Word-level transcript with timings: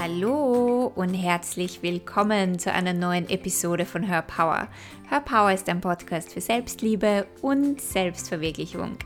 Hallo 0.00 0.92
und 0.94 1.12
herzlich 1.12 1.82
willkommen 1.82 2.60
zu 2.60 2.72
einer 2.72 2.92
neuen 2.92 3.28
Episode 3.28 3.84
von 3.84 4.04
Her 4.04 4.22
Power. 4.22 4.68
Her 5.10 5.20
Power 5.20 5.50
ist 5.50 5.68
ein 5.68 5.80
Podcast 5.80 6.32
für 6.32 6.40
Selbstliebe 6.40 7.26
und 7.42 7.80
Selbstverwirklichung. 7.80 8.96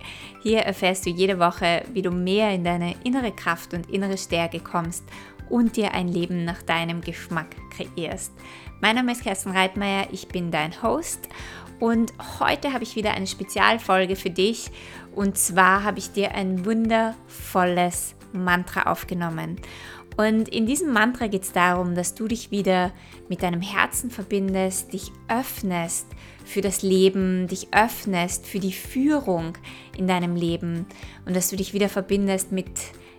Hier 0.42 0.58
erfährst 0.58 1.06
du 1.06 1.10
jede 1.10 1.38
Woche, 1.38 1.84
wie 1.94 2.02
du 2.02 2.10
mehr 2.10 2.50
in 2.50 2.62
deine 2.62 2.94
innere 3.04 3.32
Kraft 3.32 3.72
und 3.72 3.88
innere 3.88 4.18
Stärke 4.18 4.60
kommst 4.60 5.02
und 5.48 5.78
dir 5.78 5.94
ein 5.94 6.08
Leben 6.08 6.44
nach 6.44 6.62
deinem 6.62 7.00
Geschmack 7.00 7.56
kreierst. 7.70 8.34
Mein 8.82 8.96
Name 8.96 9.12
ist 9.12 9.22
Kerstin 9.22 9.52
Reitmeier, 9.52 10.08
ich 10.12 10.28
bin 10.28 10.50
dein 10.50 10.82
Host 10.82 11.26
und 11.80 12.12
heute 12.38 12.74
habe 12.74 12.84
ich 12.84 12.96
wieder 12.96 13.12
eine 13.14 13.26
Spezialfolge 13.26 14.14
für 14.14 14.30
dich 14.30 14.70
und 15.14 15.38
zwar 15.38 15.84
habe 15.84 16.00
ich 16.00 16.12
dir 16.12 16.34
ein 16.34 16.66
wundervolles 16.66 18.14
Mantra 18.34 18.90
aufgenommen. 18.90 19.56
Und 20.16 20.48
in 20.48 20.66
diesem 20.66 20.92
Mantra 20.92 21.26
geht 21.26 21.44
es 21.44 21.52
darum, 21.52 21.94
dass 21.94 22.14
du 22.14 22.28
dich 22.28 22.50
wieder 22.50 22.92
mit 23.28 23.42
deinem 23.42 23.62
Herzen 23.62 24.10
verbindest, 24.10 24.92
dich 24.92 25.10
öffnest 25.28 26.06
für 26.44 26.60
das 26.60 26.82
Leben, 26.82 27.46
dich 27.46 27.68
öffnest 27.72 28.46
für 28.46 28.58
die 28.58 28.72
Führung 28.72 29.56
in 29.96 30.06
deinem 30.06 30.36
Leben 30.36 30.86
und 31.24 31.34
dass 31.34 31.48
du 31.48 31.56
dich 31.56 31.72
wieder 31.72 31.88
verbindest 31.88 32.52
mit, 32.52 32.70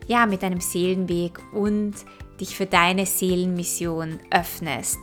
ja, 0.08 0.26
mit 0.26 0.44
deinem 0.44 0.62
Seelenweg 0.62 1.40
und 1.54 1.94
dich 2.40 2.56
für 2.56 2.66
deine 2.66 3.06
Seelenmission 3.06 4.20
öffnest. 4.30 5.00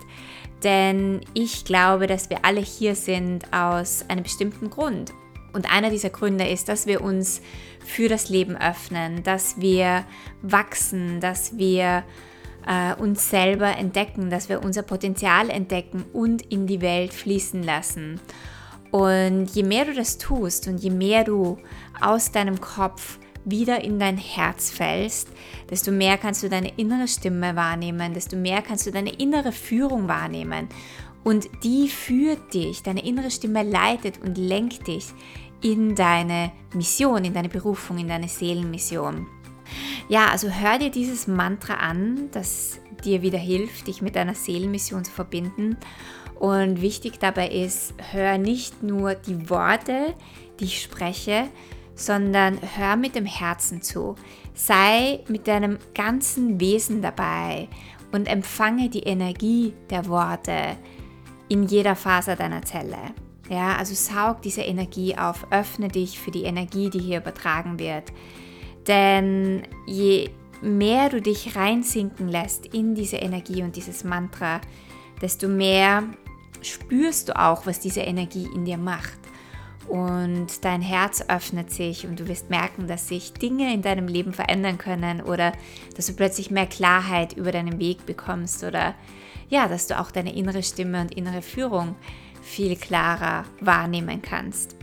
Denn 0.63 1.23
ich 1.33 1.65
glaube, 1.65 2.07
dass 2.07 2.29
wir 2.29 2.45
alle 2.45 2.61
hier 2.61 2.95
sind 2.95 3.51
aus 3.53 4.05
einem 4.09 4.23
bestimmten 4.23 4.69
Grund. 4.69 5.13
Und 5.53 5.73
einer 5.73 5.91
dieser 5.91 6.11
Gründe 6.11 6.47
ist, 6.47 6.69
dass 6.69 6.87
wir 6.87 7.03
uns 7.03 7.41
für 7.85 8.09
das 8.09 8.29
Leben 8.29 8.57
öffnen, 8.57 9.23
dass 9.23 9.61
wir 9.61 10.05
wachsen, 10.43 11.21
dass 11.21 11.57
wir 11.57 12.05
äh, 12.67 12.95
uns 12.95 13.31
selber 13.31 13.77
entdecken, 13.77 14.31
dass 14.31 14.49
wir 14.49 14.63
unser 14.63 14.83
Potenzial 14.83 15.51
entdecken 15.51 16.05
und 16.13 16.43
in 16.43 16.67
die 16.67 16.81
Welt 16.81 17.13
fließen 17.13 17.63
lassen. 17.63 18.21
Und 18.91 19.47
je 19.55 19.63
mehr 19.63 19.85
du 19.85 19.95
das 19.95 20.19
tust 20.19 20.67
und 20.67 20.79
je 20.79 20.91
mehr 20.91 21.25
du 21.25 21.59
aus 22.01 22.33
deinem 22.33 22.61
Kopf 22.61 23.19
wieder 23.45 23.83
in 23.83 23.99
dein 23.99 24.19
Herz 24.19 24.71
fällst, 24.71 25.29
desto 25.71 25.93
mehr 25.93 26.19
kannst 26.19 26.43
du 26.43 26.49
deine 26.49 26.73
innere 26.77 27.09
Stimme 27.09 27.57
wahrnehmen, 27.57 28.13
desto 28.13 28.37
mehr 28.37 28.63
kannst 28.63 28.87
du 28.87 28.91
deine 28.91 29.15
innere 29.15 29.53
Führung 29.53 30.09
wahrnehmen. 30.09 30.69
Und 31.23 31.49
die 31.65 31.89
führt 31.89 32.55
dich, 32.55 32.83
deine 32.83 33.05
innere 33.05 33.31
Stimme 33.31 33.63
leitet 33.63 34.21
und 34.23 34.39
lenkt 34.39 34.87
dich 34.87 35.07
in 35.63 35.95
deine 35.95 36.53
Mission, 36.75 37.25
in 37.25 37.35
deine 37.35 37.49
Berufung, 37.49 37.99
in 37.99 38.09
deine 38.09 38.29
Seelenmission. 38.29 39.27
Ja, 40.09 40.29
also 40.29 40.49
hör 40.49 40.79
dir 40.79 40.91
dieses 40.91 41.27
Mantra 41.27 41.75
an, 41.75 42.31
das 42.33 42.81
dir 43.05 43.23
wieder 43.23 43.39
hilft, 43.39 43.87
dich 43.87 44.03
mit 44.03 44.17
deiner 44.17 44.35
Seelenmission 44.35 45.05
zu 45.05 45.13
verbinden. 45.13 45.77
Und 46.39 46.81
wichtig 46.81 47.19
dabei 47.19 47.49
ist, 47.49 47.95
hör 48.13 48.39
nicht 48.39 48.83
nur 48.83 49.15
die 49.15 49.51
Worte, 49.51 50.15
die 50.59 50.65
ich 50.65 50.83
spreche, 50.83 51.49
sondern 51.95 52.59
hör 52.77 52.97
mit 52.97 53.15
dem 53.15 53.27
Herzen 53.27 53.83
zu. 53.83 54.15
Sei 54.55 55.21
mit 55.29 55.47
deinem 55.47 55.79
ganzen 55.95 56.59
Wesen 56.59 57.03
dabei 57.03 57.69
und 58.11 58.27
empfange 58.27 58.89
die 58.89 59.03
Energie 59.03 59.75
der 59.91 60.07
Worte 60.07 60.77
in 61.51 61.65
jeder 61.65 61.97
Faser 61.97 62.37
deiner 62.37 62.63
Zelle. 62.63 62.97
Ja, 63.51 63.77
also 63.77 63.95
saug 63.95 64.41
diese 64.43 64.63
Energie 64.63 65.19
auf, 65.19 65.49
öffne 65.51 65.89
dich 65.89 66.19
für 66.19 66.31
die 66.31 66.45
Energie, 66.45 66.89
die 66.89 67.01
hier 67.01 67.19
übertragen 67.19 67.79
wird. 67.79 68.13
Denn 68.87 69.63
je 69.87 70.31
mehr 70.63 71.09
du 71.09 71.21
dich 71.21 71.57
reinsinken 71.57 72.29
lässt 72.29 72.67
in 72.67 72.95
diese 72.95 73.17
Energie 73.17 73.63
und 73.63 73.75
dieses 73.75 74.05
Mantra, 74.05 74.61
desto 75.21 75.49
mehr 75.49 76.05
spürst 76.63 77.29
du 77.29 77.39
auch, 77.39 77.67
was 77.67 77.81
diese 77.81 78.03
Energie 78.03 78.49
in 78.55 78.65
dir 78.65 78.79
macht. 78.79 79.19
Und 79.89 80.65
dein 80.65 80.83
Herz 80.83 81.25
öffnet 81.27 81.73
sich 81.73 82.07
und 82.07 82.21
du 82.21 82.29
wirst 82.29 82.49
merken, 82.49 82.87
dass 82.87 83.09
sich 83.09 83.33
Dinge 83.33 83.75
in 83.75 83.83
deinem 83.83 84.07
Leben 84.07 84.33
verändern 84.33 84.79
können 84.79 85.21
oder 85.21 85.53
dass 85.97 86.07
du 86.07 86.13
plötzlich 86.13 86.53
mehr 86.53 86.67
Klarheit 86.67 87.33
über 87.33 87.51
deinen 87.51 87.81
Weg 87.81 88.07
bekommst 88.07 88.63
oder 88.63 88.95
ja, 89.51 89.69
dass 89.69 89.87
du 89.87 89.99
auch 89.99 90.11
deine 90.11 90.35
innere 90.35 90.63
Stimme 90.63 91.03
und 91.03 91.15
innere 91.15 91.43
Führung 91.43 91.97
viel 92.41 92.77
klarer 92.77 93.45
wahrnehmen 93.61 94.23
kannst. 94.23 94.77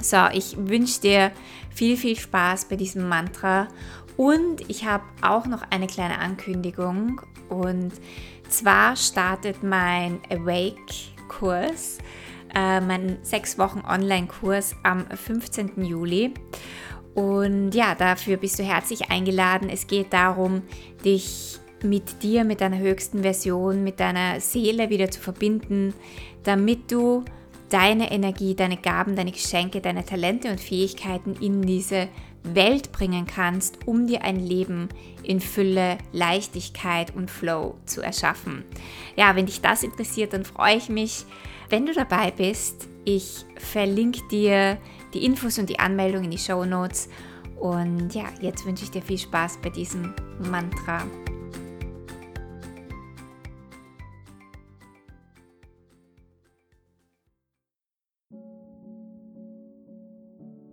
So, 0.00 0.26
ich 0.32 0.56
wünsche 0.56 1.00
dir 1.00 1.32
viel, 1.70 1.96
viel 1.96 2.16
Spaß 2.16 2.66
bei 2.66 2.76
diesem 2.76 3.08
Mantra 3.08 3.68
und 4.16 4.68
ich 4.68 4.84
habe 4.84 5.04
auch 5.20 5.46
noch 5.46 5.62
eine 5.70 5.86
kleine 5.86 6.18
Ankündigung 6.18 7.20
und 7.48 7.92
zwar 8.48 8.96
startet 8.96 9.62
mein 9.62 10.20
Awake-Kurs, 10.30 11.98
äh, 12.54 12.80
mein 12.80 13.18
sechs 13.22 13.58
Wochen 13.58 13.80
Online-Kurs 13.80 14.76
am 14.82 15.06
15. 15.08 15.84
Juli. 15.84 16.34
Und 17.14 17.72
ja, 17.72 17.94
dafür 17.94 18.36
bist 18.36 18.58
du 18.58 18.64
herzlich 18.64 19.10
eingeladen. 19.10 19.68
Es 19.68 19.86
geht 19.86 20.12
darum, 20.12 20.62
dich 21.04 21.60
mit 21.84 22.22
dir, 22.22 22.44
mit 22.44 22.60
deiner 22.60 22.78
höchsten 22.78 23.22
Version, 23.22 23.84
mit 23.84 24.00
deiner 24.00 24.40
Seele 24.40 24.90
wieder 24.90 25.10
zu 25.10 25.20
verbinden, 25.20 25.94
damit 26.42 26.90
du 26.90 27.24
deine 27.68 28.10
Energie, 28.10 28.54
deine 28.54 28.76
Gaben, 28.76 29.16
deine 29.16 29.32
Geschenke, 29.32 29.80
deine 29.80 30.04
Talente 30.04 30.50
und 30.50 30.60
Fähigkeiten 30.60 31.34
in 31.40 31.62
diese 31.62 32.08
Welt 32.44 32.92
bringen 32.92 33.26
kannst, 33.26 33.86
um 33.86 34.06
dir 34.06 34.22
ein 34.22 34.38
Leben 34.38 34.88
in 35.22 35.40
Fülle, 35.40 35.98
Leichtigkeit 36.12 37.14
und 37.16 37.30
Flow 37.30 37.76
zu 37.86 38.02
erschaffen. 38.02 38.64
Ja, 39.16 39.34
wenn 39.34 39.46
dich 39.46 39.60
das 39.62 39.82
interessiert, 39.82 40.34
dann 40.34 40.44
freue 40.44 40.76
ich 40.76 40.88
mich, 40.88 41.24
wenn 41.70 41.86
du 41.86 41.94
dabei 41.94 42.30
bist. 42.30 42.88
Ich 43.04 43.44
verlinke 43.56 44.20
dir 44.30 44.78
die 45.14 45.24
Infos 45.24 45.58
und 45.58 45.70
die 45.70 45.78
Anmeldung 45.78 46.24
in 46.24 46.30
die 46.30 46.38
Show 46.38 46.64
Notes. 46.64 47.08
Und 47.58 48.14
ja, 48.14 48.24
jetzt 48.40 48.66
wünsche 48.66 48.84
ich 48.84 48.90
dir 48.90 49.02
viel 49.02 49.18
Spaß 49.18 49.58
bei 49.62 49.70
diesem 49.70 50.12
Mantra. 50.50 51.04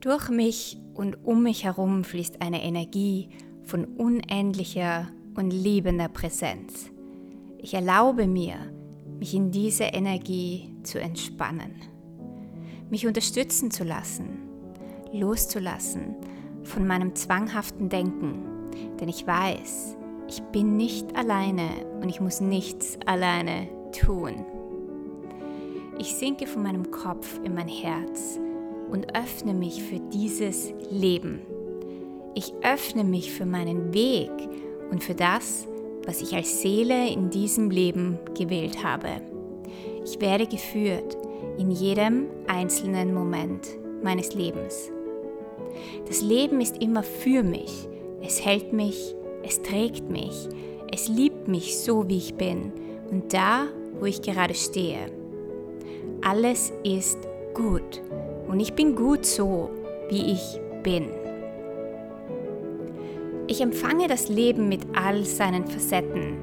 Durch 0.01 0.29
mich 0.29 0.79
und 0.95 1.23
um 1.23 1.43
mich 1.43 1.63
herum 1.63 2.03
fließt 2.03 2.41
eine 2.41 2.63
Energie 2.63 3.29
von 3.61 3.85
unendlicher 3.85 5.07
und 5.35 5.51
liebender 5.51 6.07
Präsenz. 6.07 6.89
Ich 7.59 7.75
erlaube 7.75 8.25
mir, 8.25 8.55
mich 9.19 9.35
in 9.35 9.51
diese 9.51 9.83
Energie 9.83 10.73
zu 10.81 10.99
entspannen, 10.99 11.75
mich 12.89 13.05
unterstützen 13.05 13.69
zu 13.69 13.83
lassen, 13.83 14.39
loszulassen 15.13 16.15
von 16.63 16.87
meinem 16.87 17.13
zwanghaften 17.13 17.87
Denken, 17.87 18.41
denn 18.99 19.07
ich 19.07 19.27
weiß, 19.27 19.97
ich 20.27 20.41
bin 20.51 20.77
nicht 20.77 21.15
alleine 21.15 21.69
und 22.01 22.09
ich 22.09 22.19
muss 22.19 22.41
nichts 22.41 22.97
alleine 23.05 23.67
tun. 23.91 24.45
Ich 25.99 26.15
sinke 26.15 26.47
von 26.47 26.63
meinem 26.63 26.89
Kopf 26.89 27.39
in 27.43 27.53
mein 27.53 27.67
Herz 27.67 28.39
und 28.91 29.15
öffne 29.15 29.53
mich 29.53 29.81
für 29.81 29.99
dieses 30.13 30.73
Leben. 30.89 31.39
Ich 32.35 32.53
öffne 32.61 33.03
mich 33.03 33.31
für 33.31 33.45
meinen 33.45 33.93
Weg 33.93 34.31
und 34.91 35.03
für 35.03 35.15
das, 35.15 35.67
was 36.05 36.21
ich 36.21 36.35
als 36.35 36.61
Seele 36.61 37.09
in 37.09 37.29
diesem 37.29 37.69
Leben 37.69 38.19
gewählt 38.37 38.83
habe. 38.83 39.21
Ich 40.05 40.19
werde 40.19 40.47
geführt 40.47 41.17
in 41.57 41.71
jedem 41.71 42.27
einzelnen 42.47 43.13
Moment 43.13 43.67
meines 44.03 44.33
Lebens. 44.33 44.91
Das 46.07 46.21
Leben 46.21 46.59
ist 46.59 46.81
immer 46.81 47.03
für 47.03 47.43
mich. 47.43 47.87
Es 48.21 48.43
hält 48.43 48.73
mich, 48.73 49.15
es 49.43 49.61
trägt 49.61 50.09
mich, 50.09 50.47
es 50.91 51.07
liebt 51.07 51.47
mich 51.47 51.77
so, 51.79 52.07
wie 52.07 52.17
ich 52.17 52.35
bin 52.35 52.71
und 53.09 53.33
da, 53.33 53.67
wo 53.99 54.05
ich 54.05 54.21
gerade 54.21 54.53
stehe. 54.53 55.11
Alles 56.21 56.71
ist 56.83 57.17
gut 57.53 58.01
und 58.51 58.59
ich 58.59 58.73
bin 58.73 58.95
gut 58.95 59.25
so, 59.25 59.69
wie 60.09 60.33
ich 60.33 60.59
bin. 60.83 61.09
Ich 63.47 63.61
empfange 63.61 64.07
das 64.07 64.27
Leben 64.27 64.67
mit 64.67 64.81
all 64.93 65.23
seinen 65.23 65.65
Facetten. 65.65 66.37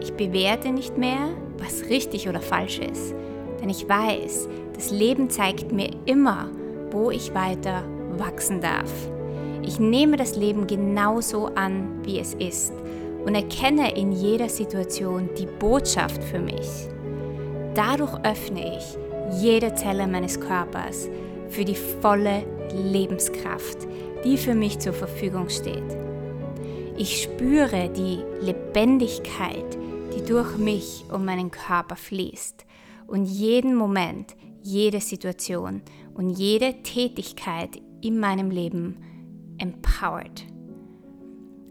Ich 0.00 0.12
bewerte 0.12 0.70
nicht 0.70 0.96
mehr, 0.96 1.30
was 1.58 1.88
richtig 1.90 2.28
oder 2.28 2.40
falsch 2.40 2.78
ist, 2.78 3.14
denn 3.60 3.68
ich 3.68 3.88
weiß, 3.88 4.48
das 4.74 4.92
Leben 4.92 5.28
zeigt 5.28 5.72
mir 5.72 5.90
immer, 6.06 6.50
wo 6.92 7.10
ich 7.10 7.34
weiter 7.34 7.82
wachsen 8.16 8.60
darf. 8.60 8.92
Ich 9.62 9.80
nehme 9.80 10.16
das 10.16 10.36
Leben 10.36 10.68
genauso 10.68 11.46
an, 11.56 12.00
wie 12.04 12.20
es 12.20 12.34
ist 12.34 12.72
und 13.24 13.34
erkenne 13.34 13.96
in 13.96 14.12
jeder 14.12 14.48
Situation 14.48 15.30
die 15.36 15.46
Botschaft 15.46 16.22
für 16.22 16.38
mich. 16.38 16.88
Dadurch 17.74 18.14
öffne 18.22 18.76
ich 18.76 19.03
jede 19.40 19.74
Zelle 19.74 20.06
meines 20.06 20.40
Körpers 20.40 21.08
für 21.48 21.64
die 21.64 21.74
volle 21.74 22.44
Lebenskraft, 22.72 23.86
die 24.24 24.36
für 24.36 24.54
mich 24.54 24.78
zur 24.78 24.92
Verfügung 24.92 25.48
steht. 25.48 25.84
Ich 26.96 27.22
spüre 27.22 27.90
die 27.90 28.20
Lebendigkeit, 28.40 29.78
die 30.14 30.24
durch 30.24 30.56
mich 30.56 31.04
und 31.10 31.24
meinen 31.24 31.50
Körper 31.50 31.96
fließt 31.96 32.64
und 33.06 33.24
jeden 33.26 33.74
Moment, 33.74 34.36
jede 34.62 35.00
Situation 35.00 35.82
und 36.14 36.30
jede 36.30 36.82
Tätigkeit 36.82 37.80
in 38.00 38.18
meinem 38.18 38.50
Leben 38.50 38.96
empowert. 39.58 40.44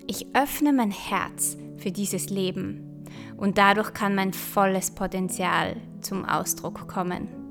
Ich 0.08 0.28
öffne 0.36 0.74
mein 0.74 0.92
Herz 0.92 1.58
für 1.78 1.92
dieses 1.92 2.30
Leben 2.30 3.06
und 3.38 3.58
dadurch 3.58 3.94
kann 3.94 4.16
mein 4.16 4.34
volles 4.34 4.92
Potenzial 4.92 5.78
zum 6.02 6.26
Ausdruck 6.26 6.88
kommen. 6.88 7.43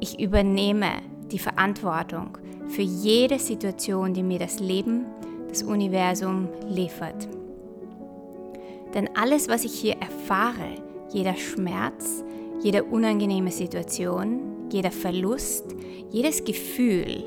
Ich 0.00 0.20
übernehme 0.20 0.88
die 1.30 1.38
Verantwortung 1.38 2.38
für 2.68 2.82
jede 2.82 3.38
Situation, 3.38 4.12
die 4.12 4.22
mir 4.22 4.38
das 4.38 4.60
Leben, 4.60 5.06
das 5.48 5.62
Universum 5.62 6.48
liefert. 6.68 7.28
Denn 8.94 9.08
alles, 9.16 9.48
was 9.48 9.64
ich 9.64 9.72
hier 9.72 9.96
erfahre, 9.96 10.76
jeder 11.12 11.34
Schmerz, 11.34 12.24
jede 12.62 12.84
unangenehme 12.84 13.50
Situation, 13.50 14.68
jeder 14.70 14.90
Verlust, 14.90 15.64
jedes 16.10 16.44
Gefühl, 16.44 17.24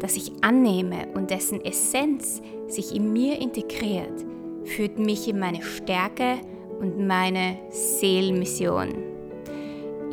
das 0.00 0.16
ich 0.16 0.32
annehme 0.42 1.08
und 1.14 1.30
dessen 1.30 1.64
Essenz 1.64 2.42
sich 2.68 2.94
in 2.94 3.12
mir 3.12 3.40
integriert, 3.40 4.24
führt 4.64 4.98
mich 4.98 5.28
in 5.28 5.38
meine 5.38 5.62
Stärke 5.62 6.40
und 6.80 7.06
meine 7.06 7.58
Seelenmission. 7.70 9.13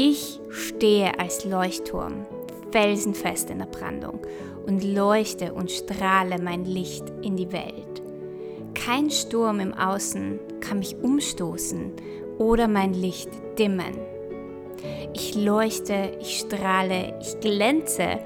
Ich 0.04 0.40
stehe 0.50 1.20
als 1.20 1.46
Leuchtturm, 1.46 2.26
felsenfest 2.72 3.52
in 3.52 3.60
der 3.60 3.68
Brandung 3.68 4.22
und 4.66 4.84
leuchte 4.84 5.54
und 5.54 5.70
strahle 5.70 6.42
mein 6.42 6.66
Licht 6.66 7.04
in 7.22 7.36
die 7.36 7.52
Welt. 7.52 8.02
Kein 8.74 9.12
Sturm 9.12 9.60
im 9.60 9.76
Außen 9.76 10.40
kann 10.60 10.80
mich 10.80 10.96
umstoßen 11.04 11.92
oder 12.40 12.68
mein 12.68 12.96
Licht 12.96 13.30
dimmen. 13.60 13.96
Ich 15.14 15.36
leuchte, 15.36 16.18
ich 16.20 16.40
strahle, 16.40 17.20
ich 17.22 17.40
glänze 17.40 18.18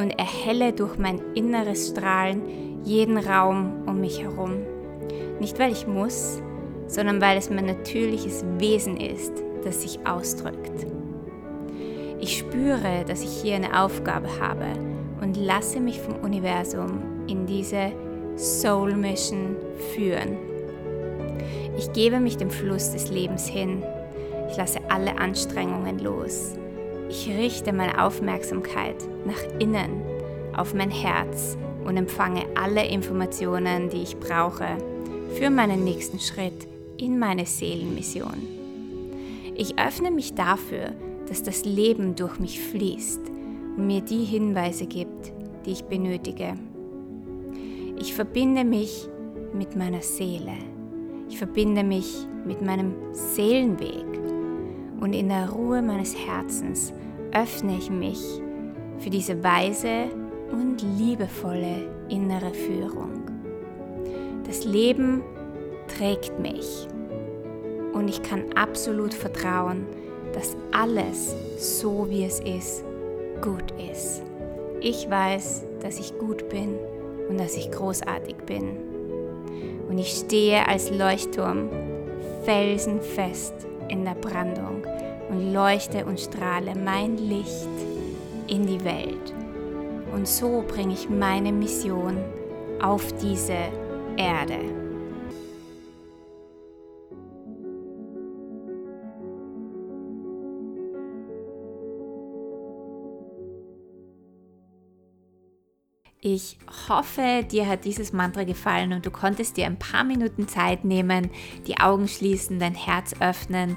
und 0.00 0.10
erhelle 0.10 0.74
durch 0.74 0.98
mein 0.98 1.18
inneres 1.34 1.88
Strahlen 1.88 2.82
jeden 2.84 3.16
Raum 3.16 3.84
um 3.86 4.02
mich 4.02 4.20
herum. 4.20 4.66
Nicht 5.40 5.58
weil 5.58 5.72
ich 5.72 5.86
muss, 5.86 6.42
sondern 6.88 7.22
weil 7.22 7.38
es 7.38 7.48
mein 7.48 7.64
natürliches 7.64 8.44
Wesen 8.58 8.98
ist, 8.98 9.32
das 9.64 9.80
sich 9.80 10.06
ausdrückt. 10.06 10.92
Ich 12.22 12.38
spüre, 12.38 13.04
dass 13.04 13.24
ich 13.24 13.42
hier 13.42 13.56
eine 13.56 13.82
Aufgabe 13.82 14.28
habe 14.38 14.66
und 15.20 15.36
lasse 15.36 15.80
mich 15.80 16.00
vom 16.00 16.14
Universum 16.20 17.02
in 17.26 17.46
diese 17.46 17.90
Soul 18.36 18.94
Mission 18.94 19.56
führen. 19.92 20.36
Ich 21.76 21.92
gebe 21.92 22.20
mich 22.20 22.36
dem 22.36 22.48
Fluss 22.48 22.92
des 22.92 23.10
Lebens 23.10 23.48
hin. 23.48 23.82
Ich 24.48 24.56
lasse 24.56 24.78
alle 24.88 25.18
Anstrengungen 25.18 25.98
los. 25.98 26.52
Ich 27.08 27.28
richte 27.28 27.72
meine 27.72 28.00
Aufmerksamkeit 28.00 29.02
nach 29.26 29.42
innen, 29.58 30.00
auf 30.56 30.74
mein 30.74 30.92
Herz 30.92 31.58
und 31.84 31.96
empfange 31.96 32.44
alle 32.54 32.86
Informationen, 32.86 33.90
die 33.90 34.02
ich 34.02 34.16
brauche 34.16 34.68
für 35.34 35.50
meinen 35.50 35.82
nächsten 35.82 36.20
Schritt 36.20 36.68
in 36.98 37.18
meine 37.18 37.46
Seelenmission. 37.46 38.46
Ich 39.56 39.76
öffne 39.76 40.12
mich 40.12 40.36
dafür, 40.36 40.92
dass 41.32 41.42
das 41.42 41.64
Leben 41.64 42.14
durch 42.14 42.38
mich 42.38 42.60
fließt 42.60 43.30
und 43.78 43.86
mir 43.86 44.02
die 44.02 44.22
Hinweise 44.22 44.84
gibt, 44.84 45.32
die 45.64 45.70
ich 45.70 45.84
benötige. 45.84 46.52
Ich 47.98 48.12
verbinde 48.12 48.64
mich 48.64 49.08
mit 49.54 49.74
meiner 49.74 50.02
Seele. 50.02 50.52
Ich 51.30 51.38
verbinde 51.38 51.84
mich 51.84 52.26
mit 52.44 52.60
meinem 52.60 52.92
Seelenweg. 53.12 54.04
Und 55.00 55.14
in 55.14 55.30
der 55.30 55.48
Ruhe 55.48 55.80
meines 55.80 56.14
Herzens 56.14 56.92
öffne 57.32 57.78
ich 57.78 57.88
mich 57.88 58.20
für 58.98 59.08
diese 59.08 59.42
weise 59.42 60.10
und 60.52 60.84
liebevolle 60.98 61.88
innere 62.10 62.52
Führung. 62.52 63.22
Das 64.44 64.66
Leben 64.66 65.22
trägt 65.96 66.38
mich 66.38 66.86
und 67.94 68.08
ich 68.08 68.22
kann 68.22 68.52
absolut 68.54 69.14
vertrauen, 69.14 69.86
dass 70.32 70.56
alles 70.72 71.34
so 71.58 72.06
wie 72.08 72.24
es 72.24 72.40
ist, 72.40 72.84
gut 73.40 73.72
ist. 73.90 74.22
Ich 74.80 75.08
weiß, 75.08 75.64
dass 75.80 75.98
ich 75.98 76.18
gut 76.18 76.48
bin 76.48 76.76
und 77.28 77.38
dass 77.38 77.56
ich 77.56 77.70
großartig 77.70 78.36
bin. 78.46 78.76
Und 79.88 79.98
ich 79.98 80.10
stehe 80.10 80.66
als 80.66 80.90
Leuchtturm 80.90 81.68
felsenfest 82.44 83.54
in 83.88 84.04
der 84.04 84.14
Brandung 84.14 84.84
und 85.30 85.52
leuchte 85.52 86.04
und 86.04 86.18
strahle 86.18 86.74
mein 86.74 87.16
Licht 87.16 87.68
in 88.48 88.66
die 88.66 88.82
Welt. 88.84 89.34
Und 90.12 90.28
so 90.28 90.64
bringe 90.66 90.94
ich 90.94 91.08
meine 91.08 91.52
Mission 91.52 92.18
auf 92.80 93.12
diese 93.14 93.56
Erde. 94.16 94.81
Ich 106.24 106.56
hoffe, 106.88 107.44
dir 107.50 107.66
hat 107.66 107.84
dieses 107.84 108.12
Mantra 108.12 108.44
gefallen 108.44 108.92
und 108.92 109.04
du 109.04 109.10
konntest 109.10 109.56
dir 109.56 109.66
ein 109.66 109.80
paar 109.80 110.04
Minuten 110.04 110.46
Zeit 110.46 110.84
nehmen, 110.84 111.30
die 111.66 111.78
Augen 111.78 112.06
schließen, 112.06 112.60
dein 112.60 112.76
Herz 112.76 113.12
öffnen 113.18 113.76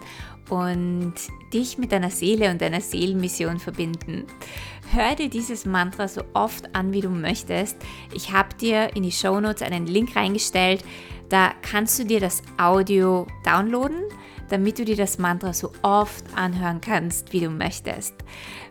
und 0.51 1.15
dich 1.51 1.80
mit 1.80 1.92
deiner 1.92 2.12
Seele 2.12 2.51
und 2.51 2.62
deiner 2.62 2.81
Seelenmission 2.81 3.57
verbinden. 3.57 4.25
Hör 4.92 5.15
dir 5.15 5.27
dieses 5.27 5.65
Mantra 5.65 6.07
so 6.07 6.21
oft 6.36 6.75
an, 6.75 6.94
wie 6.94 7.01
du 7.01 7.09
möchtest. 7.09 7.77
Ich 8.13 8.31
habe 8.31 8.53
dir 8.53 8.95
in 8.95 9.01
die 9.01 9.12
Show 9.12 9.39
Notes 9.39 9.63
einen 9.63 9.88
Link 9.88 10.15
reingestellt. 10.15 10.86
Da 11.30 11.51
kannst 11.63 11.98
du 11.98 12.06
dir 12.06 12.19
das 12.19 12.44
Audio 12.59 13.25
downloaden 13.44 14.03
damit 14.50 14.80
du 14.80 14.86
dir 14.86 14.95
das 14.95 15.18
Mantra 15.18 15.53
so 15.53 15.71
oft 15.81 16.24
anhören 16.36 16.81
kannst, 16.81 17.33
wie 17.33 17.39
du 17.39 17.50
möchtest. 17.50 18.13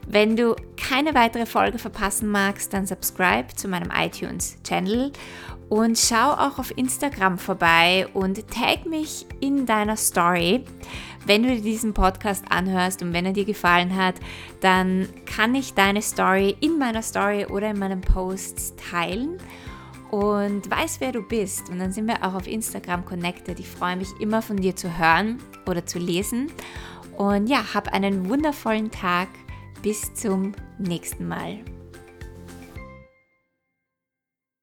Wenn 0.07 0.37
du 0.37 0.55
keine 0.77 1.15
weitere 1.15 1.47
Folge 1.47 1.79
verpassen 1.79 2.29
magst, 2.29 2.73
dann 2.73 2.87
subscribe 2.87 3.55
zu 3.55 3.69
meinem 3.69 3.91
iTunes-Channel 3.91 5.13
und 5.69 5.99
schau 5.99 6.33
auch 6.33 6.59
auf 6.59 6.77
Instagram 6.77 7.39
vorbei 7.39 8.07
und 8.13 8.49
tag 8.49 8.87
mich 8.87 9.27
in 9.41 9.67
deiner 9.67 9.97
Story. 9.97 10.65
Wenn 11.27 11.43
du 11.43 11.49
dir 11.49 11.63
diesen 11.63 11.95
Podcast 11.95 12.45
anhörst 12.51 13.03
und 13.03 13.15
wenn 13.15 13.25
er 13.25 13.33
dir 13.33 13.47
gefallen 13.47 13.97
hat, 13.97 14.17
dann 14.61 15.09
kann 15.25 15.55
ich 15.55 15.73
deine 15.73 16.03
Story 16.03 16.55
in 16.61 16.79
meiner 16.79 17.03
Story 17.03 17.47
oder 17.47 17.71
in 17.71 17.79
meinen 17.79 18.03
Posts 18.03 18.75
teilen 18.77 19.39
und 20.15 20.71
weiß, 20.71 21.01
wer 21.01 21.11
du 21.11 21.23
bist. 21.23 21.71
Und 21.71 21.81
dann 21.81 21.91
sind 21.91 22.07
wir 22.07 22.23
auch 22.23 22.35
auf 22.35 22.47
Instagram 22.47 23.05
connected. 23.05 23.59
Ich 23.59 23.69
freue 23.69 23.97
mich 23.97 24.09
immer 24.21 24.43
von 24.43 24.57
dir 24.57 24.77
zu 24.77 24.97
hören 24.97 25.39
oder 25.67 25.87
zu 25.87 25.99
lesen. 25.99 26.53
Und 27.17 27.49
ja, 27.49 27.75
hab 27.75 27.93
einen 27.93 28.29
wundervollen 28.29 28.93
Tag. 28.93 29.29
Bis 29.83 30.15
zum 30.15 30.53
nächsten 30.79 31.27
Mal. 31.27 31.65